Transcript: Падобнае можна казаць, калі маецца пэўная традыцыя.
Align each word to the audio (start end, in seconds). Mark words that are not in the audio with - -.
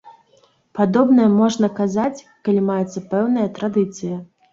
Падобнае 0.77 1.27
можна 1.33 1.69
казаць, 1.79 2.25
калі 2.47 2.61
маецца 2.71 2.99
пэўная 3.13 3.45
традыцыя. 3.59 4.19